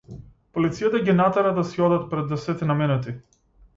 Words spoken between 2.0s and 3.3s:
пред десетина минути.